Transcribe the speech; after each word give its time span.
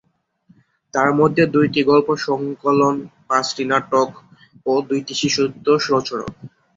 তার 0.93 1.09
মধ্যে 1.19 1.43
দুইটি 1.55 1.81
গল্প 1.83 2.07
সংকলন, 2.25 2.95
পাঁচটি 3.27 3.63
নাটক 3.65 4.09
ও 4.65 4.81
দুইটি 4.89 5.13
শিশুতোষ 5.21 5.81
রচনা। 5.91 6.27